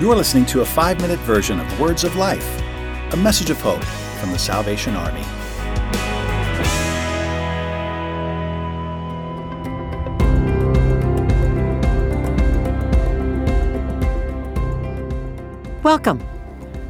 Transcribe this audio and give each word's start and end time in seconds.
You 0.00 0.12
are 0.12 0.14
listening 0.14 0.46
to 0.46 0.60
a 0.60 0.64
five 0.64 1.00
minute 1.00 1.18
version 1.18 1.58
of 1.58 1.80
Words 1.80 2.04
of 2.04 2.14
Life, 2.14 2.62
a 3.12 3.16
message 3.16 3.50
of 3.50 3.60
hope 3.60 3.82
from 4.20 4.30
the 4.30 4.38
Salvation 4.38 4.94
Army. 4.94 5.22
Welcome. 15.82 16.22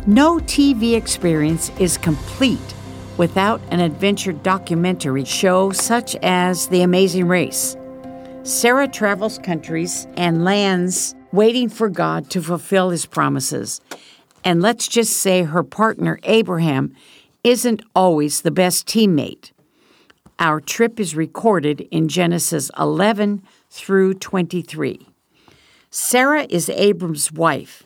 No 0.07 0.37
TV 0.41 0.95
experience 0.95 1.71
is 1.79 1.97
complete 1.97 2.61
without 3.17 3.63
an 3.71 3.81
adventure 3.81 4.35
documentary 4.35 5.25
show 5.25 5.71
such 5.71 6.15
as 6.17 6.69
The 6.69 6.83
Amazing 6.83 7.27
Race. 7.27 7.75
Sarah 8.43 8.87
travels 8.87 9.39
countries 9.39 10.07
and 10.19 10.45
lands 10.45 11.15
waiting 11.33 11.69
for 11.69 11.89
God 11.89 12.31
to 12.31 12.43
fulfill 12.43 12.91
his 12.91 13.07
promises. 13.07 13.81
And 14.45 14.63
let's 14.63 14.89
just 14.89 15.15
say 15.15 15.43
her 15.43 15.63
partner, 15.63 16.19
Abraham, 16.25 16.95
isn't 17.45 17.83
always 17.95 18.41
the 18.41 18.51
best 18.51 18.87
teammate. 18.87 19.53
Our 20.39 20.61
trip 20.61 21.01
is 21.01 21.17
recorded 21.17 21.81
in 21.91 22.09
Genesis 22.09 22.71
11 22.79 23.43
through 23.71 24.15
23. 24.15 25.07
Sarah 25.91 26.47
is 26.49 26.69
Abram's 26.69 27.33
wife, 27.33 27.85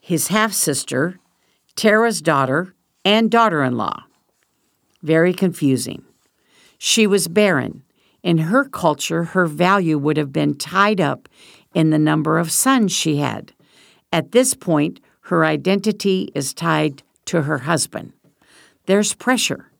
his 0.00 0.28
half 0.28 0.52
sister, 0.52 1.18
Terah's 1.76 2.20
daughter, 2.20 2.74
and 3.04 3.30
daughter 3.30 3.62
in 3.62 3.76
law. 3.76 4.04
Very 5.02 5.32
confusing. 5.32 6.04
She 6.78 7.06
was 7.06 7.28
barren. 7.28 7.82
In 8.22 8.38
her 8.38 8.64
culture, 8.64 9.24
her 9.24 9.46
value 9.46 9.98
would 9.98 10.16
have 10.16 10.32
been 10.32 10.56
tied 10.56 11.00
up 11.00 11.28
in 11.74 11.90
the 11.90 11.98
number 11.98 12.38
of 12.38 12.50
sons 12.50 12.92
she 12.92 13.16
had. 13.16 13.52
At 14.12 14.32
this 14.32 14.54
point, 14.54 15.00
her 15.22 15.44
identity 15.44 16.30
is 16.34 16.54
tied 16.54 17.02
to 17.26 17.42
her 17.42 17.58
husband. 17.58 18.12
There's 18.86 19.14
pressure. 19.14 19.70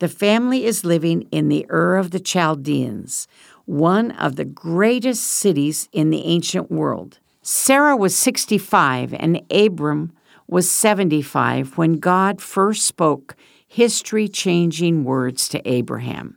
The 0.00 0.08
family 0.08 0.64
is 0.64 0.84
living 0.84 1.28
in 1.30 1.48
the 1.48 1.66
Ur 1.70 1.96
of 1.96 2.10
the 2.10 2.20
Chaldeans, 2.20 3.28
one 3.64 4.10
of 4.10 4.36
the 4.36 4.44
greatest 4.44 5.22
cities 5.24 5.88
in 5.92 6.10
the 6.10 6.24
ancient 6.24 6.70
world. 6.70 7.18
Sarah 7.42 7.96
was 7.96 8.16
65 8.16 9.14
and 9.14 9.40
Abram 9.50 10.12
was 10.48 10.70
75 10.70 11.78
when 11.78 11.98
God 11.98 12.40
first 12.40 12.84
spoke 12.86 13.36
history 13.66 14.28
changing 14.28 15.04
words 15.04 15.48
to 15.48 15.68
Abraham. 15.68 16.36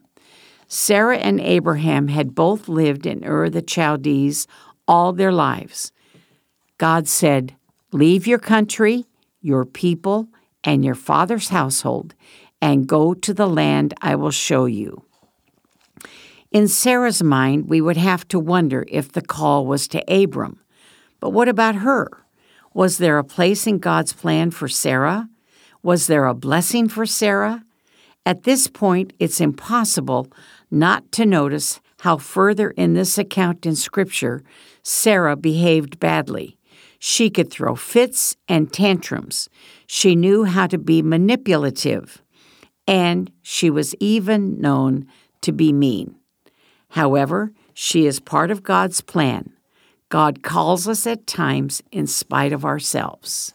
Sarah 0.67 1.17
and 1.17 1.39
Abraham 1.39 2.09
had 2.09 2.35
both 2.35 2.67
lived 2.67 3.05
in 3.05 3.23
Ur 3.23 3.49
the 3.49 3.61
Chaldees 3.61 4.47
all 4.87 5.13
their 5.13 5.31
lives. 5.31 5.91
God 6.77 7.07
said, 7.07 7.55
Leave 7.91 8.27
your 8.27 8.39
country, 8.39 9.05
your 9.41 9.65
people, 9.65 10.27
and 10.63 10.83
your 10.83 10.95
father's 10.95 11.49
household, 11.49 12.13
and 12.61 12.87
go 12.87 13.13
to 13.13 13.33
the 13.33 13.47
land 13.47 13.93
I 14.01 14.15
will 14.15 14.31
show 14.31 14.65
you. 14.65 15.03
In 16.51 16.67
Sarah's 16.67 17.21
mind, 17.21 17.69
we 17.69 17.81
would 17.81 17.97
have 17.97 18.27
to 18.29 18.39
wonder 18.39 18.85
if 18.87 19.11
the 19.11 19.21
call 19.21 19.65
was 19.65 19.87
to 19.89 20.03
Abram. 20.11 20.59
But 21.19 21.31
what 21.31 21.49
about 21.49 21.75
her? 21.75 22.09
Was 22.73 22.97
there 22.97 23.17
a 23.17 23.23
place 23.23 23.67
in 23.67 23.79
God's 23.79 24.13
plan 24.13 24.51
for 24.51 24.67
Sarah? 24.67 25.29
Was 25.81 26.07
there 26.07 26.25
a 26.25 26.33
blessing 26.33 26.87
for 26.87 27.05
Sarah? 27.05 27.63
At 28.25 28.43
this 28.43 28.67
point, 28.67 29.13
it's 29.19 29.41
impossible 29.41 30.27
not 30.69 31.11
to 31.13 31.25
notice 31.25 31.79
how 31.99 32.17
further 32.17 32.71
in 32.71 32.93
this 32.93 33.17
account 33.17 33.65
in 33.65 33.75
Scripture 33.75 34.43
Sarah 34.83 35.35
behaved 35.35 35.99
badly. 35.99 36.57
She 36.99 37.29
could 37.29 37.51
throw 37.51 37.75
fits 37.75 38.35
and 38.47 38.71
tantrums. 38.71 39.49
She 39.85 40.15
knew 40.15 40.45
how 40.45 40.67
to 40.67 40.77
be 40.77 41.01
manipulative. 41.01 42.21
And 42.87 43.31
she 43.41 43.69
was 43.69 43.93
even 43.95 44.59
known 44.61 45.07
to 45.41 45.51
be 45.51 45.73
mean. 45.73 46.15
However, 46.91 47.51
she 47.73 48.05
is 48.05 48.19
part 48.19 48.49
of 48.49 48.63
God's 48.63 49.01
plan. 49.01 49.51
God 50.09 50.41
calls 50.41 50.87
us 50.87 51.05
at 51.05 51.27
times 51.27 51.83
in 51.91 52.07
spite 52.07 52.53
of 52.53 52.63
ourselves. 52.63 53.53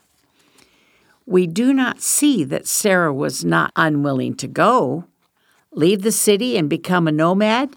We 1.24 1.46
do 1.46 1.72
not 1.72 2.02
see 2.02 2.44
that 2.44 2.66
Sarah 2.66 3.14
was 3.14 3.44
not 3.44 3.72
unwilling 3.74 4.34
to 4.36 4.48
go. 4.48 5.04
Leave 5.72 6.02
the 6.02 6.12
city 6.12 6.58
and 6.58 6.68
become 6.68 7.08
a 7.08 7.12
nomad? 7.12 7.74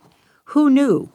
Who 0.50 0.70
knew? 0.70 1.12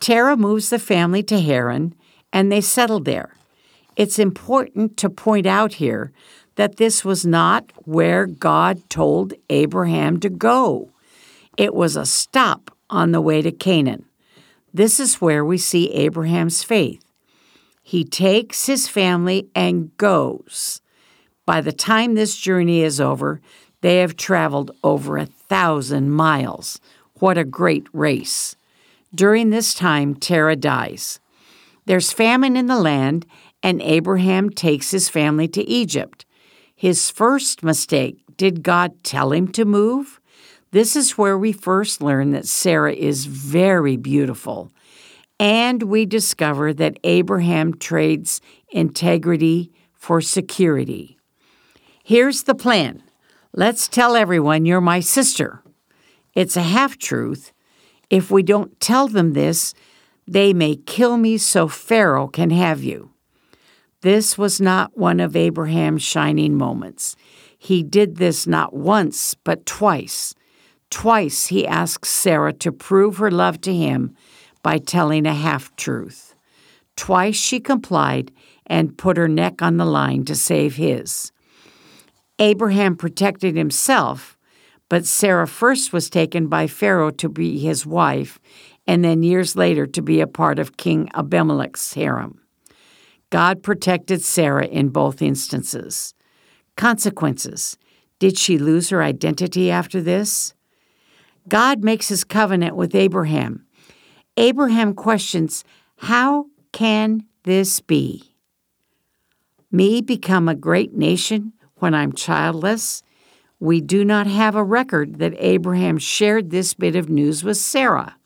Terah 0.00 0.36
moves 0.36 0.70
the 0.70 0.78
family 0.78 1.22
to 1.24 1.40
Haran, 1.40 1.94
and 2.32 2.52
they 2.52 2.60
settle 2.60 3.00
there. 3.00 3.34
It's 3.96 4.18
important 4.18 4.96
to 4.98 5.10
point 5.10 5.46
out 5.46 5.74
here 5.74 6.12
that 6.56 6.76
this 6.76 7.04
was 7.04 7.24
not 7.24 7.72
where 7.84 8.26
God 8.26 8.88
told 8.90 9.32
Abraham 9.48 10.20
to 10.20 10.28
go. 10.28 10.90
It 11.56 11.74
was 11.74 11.96
a 11.96 12.06
stop 12.06 12.76
on 12.90 13.12
the 13.12 13.20
way 13.20 13.42
to 13.42 13.50
Canaan. 13.50 14.04
This 14.72 15.00
is 15.00 15.20
where 15.20 15.44
we 15.44 15.58
see 15.58 15.90
Abraham's 15.92 16.62
faith. 16.62 17.04
He 17.82 18.04
takes 18.04 18.66
his 18.66 18.86
family 18.86 19.48
and 19.54 19.96
goes. 19.96 20.80
By 21.46 21.60
the 21.60 21.72
time 21.72 22.14
this 22.14 22.36
journey 22.36 22.82
is 22.82 23.00
over, 23.00 23.40
they 23.80 23.98
have 23.98 24.16
traveled 24.16 24.70
over 24.84 25.16
a 25.16 25.26
thousand 25.26 26.10
miles. 26.10 26.80
What 27.20 27.38
a 27.38 27.44
great 27.44 27.86
race! 27.92 28.56
During 29.14 29.50
this 29.50 29.74
time, 29.74 30.14
Terah 30.14 30.56
dies. 30.56 31.18
There's 31.86 32.12
famine 32.12 32.56
in 32.56 32.66
the 32.66 32.78
land, 32.78 33.26
and 33.62 33.80
Abraham 33.82 34.50
takes 34.50 34.90
his 34.90 35.08
family 35.08 35.48
to 35.48 35.66
Egypt. 35.68 36.26
His 36.76 37.10
first 37.10 37.62
mistake 37.62 38.22
did 38.36 38.62
God 38.62 39.02
tell 39.02 39.32
him 39.32 39.48
to 39.48 39.64
move? 39.64 40.20
This 40.70 40.94
is 40.94 41.18
where 41.18 41.38
we 41.38 41.52
first 41.52 42.02
learn 42.02 42.30
that 42.32 42.46
Sarah 42.46 42.92
is 42.92 43.24
very 43.24 43.96
beautiful. 43.96 44.70
And 45.40 45.84
we 45.84 46.04
discover 46.04 46.74
that 46.74 46.98
Abraham 47.04 47.74
trades 47.74 48.40
integrity 48.70 49.72
for 49.94 50.20
security. 50.20 51.18
Here's 52.04 52.44
the 52.44 52.54
plan 52.54 53.02
let's 53.52 53.88
tell 53.88 54.14
everyone 54.14 54.66
you're 54.66 54.80
my 54.80 55.00
sister. 55.00 55.62
It's 56.38 56.56
a 56.56 56.62
half 56.62 56.96
truth, 56.96 57.52
if 58.10 58.30
we 58.30 58.44
don't 58.44 58.78
tell 58.78 59.08
them 59.08 59.32
this, 59.32 59.74
they 60.24 60.52
may 60.52 60.76
kill 60.76 61.16
me 61.16 61.36
so 61.36 61.66
Pharaoh 61.66 62.28
can 62.28 62.50
have 62.50 62.80
you. 62.80 63.10
This 64.02 64.38
was 64.38 64.60
not 64.60 64.96
one 64.96 65.18
of 65.18 65.34
Abraham's 65.34 66.04
shining 66.04 66.54
moments. 66.54 67.16
He 67.58 67.82
did 67.82 68.18
this 68.18 68.46
not 68.46 68.72
once, 68.72 69.34
but 69.34 69.66
twice. 69.66 70.36
Twice 70.90 71.46
he 71.46 71.66
asked 71.66 72.06
Sarah 72.06 72.52
to 72.52 72.70
prove 72.70 73.16
her 73.16 73.32
love 73.32 73.60
to 73.62 73.74
him 73.74 74.14
by 74.62 74.78
telling 74.78 75.26
a 75.26 75.34
half 75.34 75.74
truth. 75.74 76.36
Twice 76.94 77.34
she 77.34 77.58
complied 77.58 78.30
and 78.64 78.96
put 78.96 79.16
her 79.16 79.26
neck 79.26 79.60
on 79.60 79.76
the 79.76 79.84
line 79.84 80.24
to 80.26 80.36
save 80.36 80.76
his. 80.76 81.32
Abraham 82.38 82.94
protected 82.94 83.56
himself 83.56 84.37
but 84.88 85.04
Sarah 85.04 85.46
first 85.46 85.92
was 85.92 86.08
taken 86.08 86.48
by 86.48 86.66
Pharaoh 86.66 87.10
to 87.10 87.28
be 87.28 87.58
his 87.58 87.84
wife, 87.84 88.38
and 88.86 89.04
then 89.04 89.22
years 89.22 89.54
later 89.54 89.86
to 89.86 90.02
be 90.02 90.20
a 90.20 90.26
part 90.26 90.58
of 90.58 90.76
King 90.76 91.10
Abimelech's 91.14 91.92
harem. 91.94 92.40
God 93.30 93.62
protected 93.62 94.22
Sarah 94.22 94.66
in 94.66 94.88
both 94.88 95.20
instances. 95.20 96.14
Consequences 96.76 97.76
Did 98.18 98.38
she 98.38 98.58
lose 98.58 98.88
her 98.88 99.02
identity 99.02 99.70
after 99.70 100.00
this? 100.00 100.54
God 101.48 101.84
makes 101.84 102.08
his 102.08 102.24
covenant 102.24 102.76
with 102.76 102.94
Abraham. 102.94 103.66
Abraham 104.36 104.94
questions, 104.94 105.64
How 105.96 106.46
can 106.72 107.24
this 107.44 107.80
be? 107.80 108.34
Me 109.70 110.00
become 110.00 110.48
a 110.48 110.54
great 110.54 110.94
nation 110.94 111.52
when 111.76 111.94
I'm 111.94 112.12
childless? 112.12 113.02
We 113.60 113.80
do 113.80 114.04
not 114.04 114.26
have 114.26 114.54
a 114.54 114.62
record 114.62 115.18
that 115.18 115.34
Abraham 115.38 115.98
shared 115.98 116.50
this 116.50 116.74
bit 116.74 116.94
of 116.94 117.08
news 117.08 117.42
with 117.42 117.56
Sarah. 117.56 118.16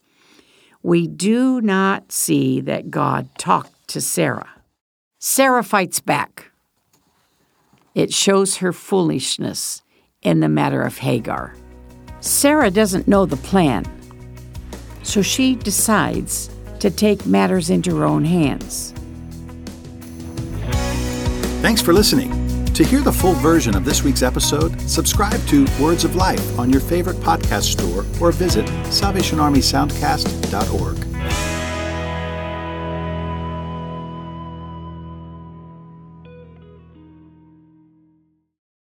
We 0.83 1.07
do 1.07 1.59
not 1.61 2.11
see 2.11 2.61
that 2.61 2.91
God 2.91 3.29
talked 3.37 3.87
to 3.89 4.01
Sarah. 4.01 4.49
Sarah 5.19 5.63
fights 5.63 5.99
back. 5.99 6.51
It 7.95 8.13
shows 8.13 8.57
her 8.57 8.73
foolishness 8.73 9.81
in 10.21 10.39
the 10.39 10.49
matter 10.49 10.81
of 10.81 10.97
Hagar. 10.97 11.55
Sarah 12.19 12.71
doesn't 12.71 13.07
know 13.07 13.25
the 13.25 13.37
plan, 13.37 13.85
so 15.03 15.21
she 15.21 15.55
decides 15.55 16.49
to 16.79 16.91
take 16.91 17.25
matters 17.25 17.69
into 17.69 17.95
her 17.97 18.05
own 18.05 18.25
hands. 18.25 18.93
Thanks 21.61 21.81
for 21.81 21.93
listening. 21.93 22.42
To 22.73 22.83
hear 22.83 23.01
the 23.01 23.13
full 23.13 23.33
version 23.33 23.75
of 23.75 23.85
this 23.85 24.03
week's 24.03 24.23
episode, 24.23 24.81
subscribe 24.89 25.45
to 25.45 25.67
Words 25.79 26.05
of 26.05 26.15
Life 26.15 26.57
on 26.57 26.71
your 26.71 26.81
favorite 26.81 27.17
podcast 27.17 27.71
store 27.71 28.03
or 28.19 28.31
visit 28.31 28.65
SalvationArmySoundcast.org. 28.65 31.12